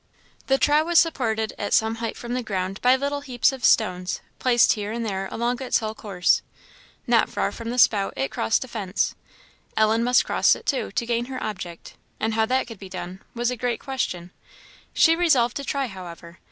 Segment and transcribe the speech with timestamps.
[0.47, 4.19] The trough was supported at some height from the ground by little heaps of stones,
[4.39, 6.41] placed here and there along its whole course.
[7.05, 9.13] Not far from the spout it crossed a fence.
[9.77, 13.21] Ellen must cross it, too, to gain her object, and how that could be done,
[13.35, 14.31] was a great question;
[14.91, 16.39] she resolved to try, however.